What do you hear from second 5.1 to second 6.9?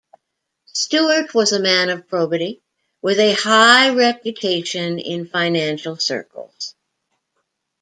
financial circles.